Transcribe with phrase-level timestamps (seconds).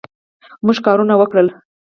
[0.65, 1.47] موږ کارونه وکړل